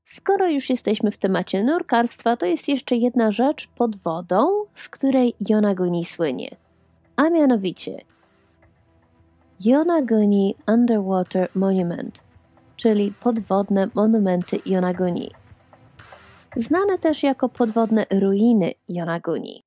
[0.05, 5.33] Skoro już jesteśmy w temacie nurkarstwa, to jest jeszcze jedna rzecz pod wodą, z której
[5.49, 6.55] Yonaguni słynie.
[7.15, 8.12] A mianowicie
[9.65, 12.21] Yonaguni Underwater Monument,
[12.75, 15.31] czyli podwodne monumenty Yonaguni.
[16.55, 19.63] Znane też jako podwodne ruiny Yonaguni.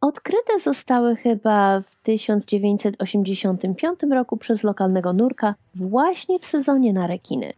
[0.00, 7.52] Odkryte zostały chyba w 1985 roku przez lokalnego nurka właśnie w sezonie na rekiny.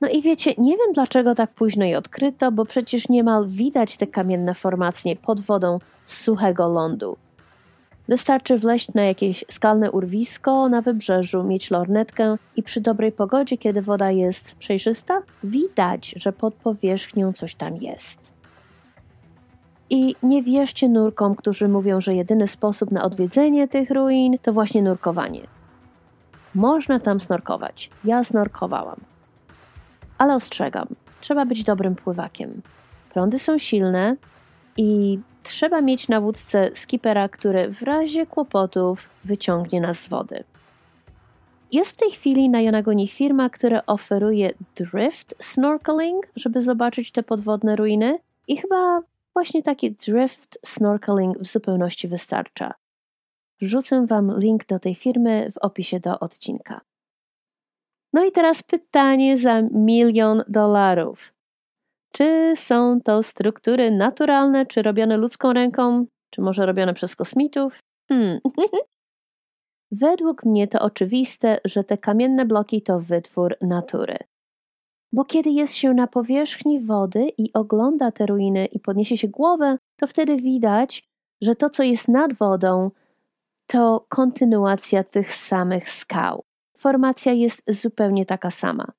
[0.00, 4.06] No i wiecie, nie wiem dlaczego tak późno je odkryto, bo przecież niemal widać te
[4.06, 7.16] kamienne formacje pod wodą z suchego lądu.
[8.08, 13.82] Wystarczy wleść na jakieś skalne urwisko na wybrzeżu, mieć lornetkę i przy dobrej pogodzie, kiedy
[13.82, 18.32] woda jest przejrzysta, widać, że pod powierzchnią coś tam jest.
[19.90, 24.82] I nie wierzcie nurkom, którzy mówią, że jedyny sposób na odwiedzenie tych ruin to właśnie
[24.82, 25.40] nurkowanie.
[26.54, 27.90] Można tam snorkować.
[28.04, 29.00] Ja snorkowałam.
[30.18, 30.86] Ale ostrzegam,
[31.20, 32.62] trzeba być dobrym pływakiem.
[33.12, 34.16] Prądy są silne
[34.76, 40.44] i trzeba mieć na wódce skipera, który w razie kłopotów wyciągnie nas z wody.
[41.72, 47.76] Jest w tej chwili na Jonagoni firma, która oferuje drift snorkeling, żeby zobaczyć te podwodne
[47.76, 48.18] ruiny
[48.48, 49.00] i chyba
[49.34, 52.74] właśnie taki drift snorkeling w zupełności wystarcza.
[53.60, 56.80] Wrzucę Wam link do tej firmy w opisie do odcinka.
[58.12, 61.32] No i teraz pytanie za milion dolarów.
[62.12, 67.78] Czy są to struktury naturalne, czy robione ludzką ręką, czy może robione przez kosmitów?
[68.08, 68.38] Hmm.
[69.90, 74.16] Według mnie to oczywiste, że te kamienne bloki to wytwór natury.
[75.12, 79.78] Bo kiedy jest się na powierzchni wody i ogląda te ruiny i podniesie się głowę,
[79.96, 81.08] to wtedy widać,
[81.42, 82.90] że to, co jest nad wodą,
[83.66, 86.44] to kontynuacja tych samych skał.
[86.76, 88.92] Formacja jest zupełnie taka sama.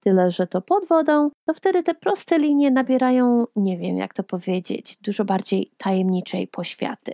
[0.00, 4.22] Tyle, że to pod wodą, to wtedy te proste linie nabierają, nie wiem jak to
[4.22, 7.12] powiedzieć, dużo bardziej tajemniczej poświaty.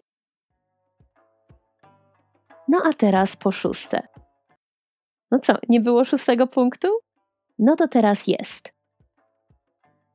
[2.69, 4.09] No a teraz po szóste.
[5.31, 6.89] No co, nie było szóstego punktu?
[7.59, 8.73] No to teraz jest.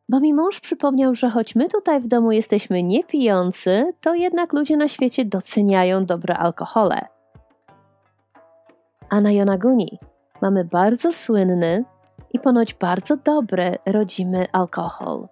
[0.09, 4.77] Bo mi mąż przypomniał, że choć my tutaj w domu jesteśmy niepijący, to jednak ludzie
[4.77, 7.07] na świecie doceniają dobre alkohole.
[9.09, 9.99] A na Yonaguni
[10.41, 11.85] mamy bardzo słynny
[12.37, 15.27] i ponoć bardzo dobry rodzimy alkohol.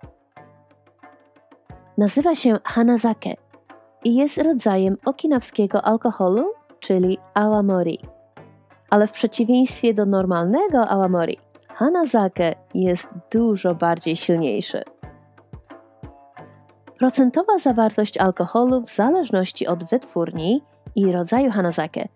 [1.97, 3.33] Nazywa się Hanazake
[4.03, 6.45] i jest rodzajem okinawskiego alkoholu,
[6.79, 7.99] czyli awamori.
[8.89, 11.37] Ale w przeciwieństwie do normalnego awamori,
[11.67, 14.83] Hanazake jest dużo bardziej silniejszy.
[16.99, 20.61] Procentowa zawartość alkoholu w zależności od wytwórni
[20.95, 22.07] i rodzaju Hanazake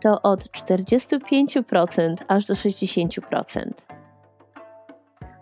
[0.00, 3.70] to od 45% aż do 60%.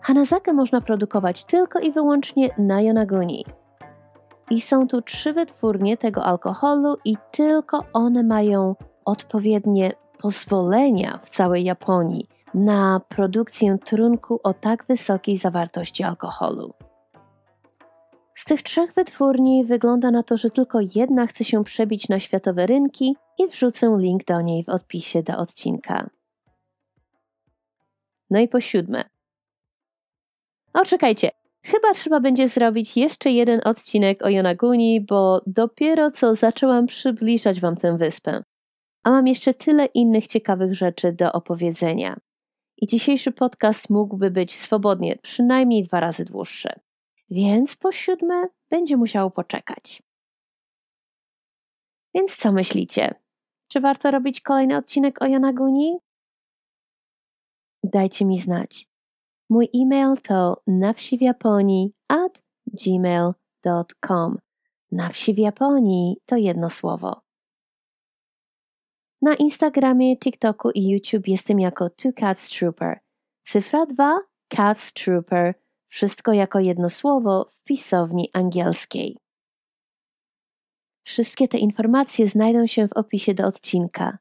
[0.01, 3.45] Hanazake można produkować tylko i wyłącznie na Yonaguni.
[4.49, 9.91] I są tu trzy wytwórnie tego alkoholu i tylko one mają odpowiednie
[10.21, 16.73] pozwolenia w całej Japonii na produkcję trunku o tak wysokiej zawartości alkoholu.
[18.39, 22.65] Z tych trzech wytwórni wygląda na to, że tylko jedna chce się przebić na światowe
[22.65, 26.09] rynki i wrzucę link do niej w odpisie do odcinka.
[28.29, 29.03] No i po siódme.
[30.73, 31.29] O, czekajcie.
[31.63, 37.75] Chyba trzeba będzie zrobić jeszcze jeden odcinek o Yonaguni, bo dopiero co zaczęłam przybliżać Wam
[37.75, 38.43] tę wyspę.
[39.03, 42.17] A mam jeszcze tyle innych ciekawych rzeczy do opowiedzenia.
[42.77, 46.69] I dzisiejszy podcast mógłby być swobodnie przynajmniej dwa razy dłuższy
[47.31, 50.03] więc po siódme będzie musiało poczekać.
[52.13, 53.15] Więc co myślicie?
[53.67, 55.97] Czy warto robić kolejny odcinek o Yonaguni?
[57.83, 58.89] Dajcie mi znać.
[59.49, 64.37] Mój e-mail to nawsiwjaponii at gmail.com.
[64.91, 67.21] Na wsi w Japonii to jedno słowo.
[69.21, 72.99] Na Instagramie, TikToku i YouTube jestem jako Two Cats Trooper.
[73.45, 75.53] Cyfra 2 Cats Trooper
[75.89, 79.17] wszystko jako jedno słowo w pisowni angielskiej.
[81.03, 84.17] Wszystkie te informacje znajdą się w opisie do odcinka.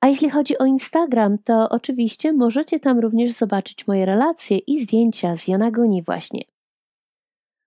[0.00, 5.36] A jeśli chodzi o Instagram, to oczywiście możecie tam również zobaczyć moje relacje i zdjęcia
[5.36, 6.40] z Yonaguni właśnie.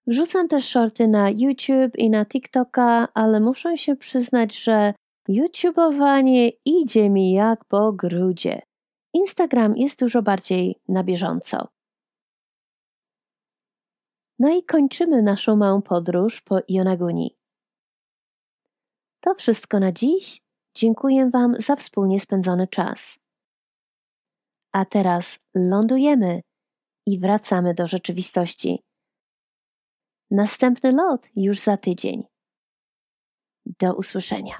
[0.07, 4.93] Wrzucam też shorty na YouTube i na TikToka, ale muszę się przyznać, że
[5.27, 8.61] YouTubeowanie idzie mi jak po grudzie.
[9.13, 11.67] Instagram jest dużo bardziej na bieżąco.
[14.41, 17.37] No i kończymy naszą małą podróż po Yonaguni.
[19.19, 20.41] To wszystko na dziś.
[20.75, 23.19] Dziękuję Wam za wspólnie spędzony czas.
[24.71, 26.41] A teraz lądujemy
[27.05, 28.83] i wracamy do rzeczywistości.
[30.31, 32.23] Następny lot już za tydzień.
[33.65, 34.55] Do usłyszenia.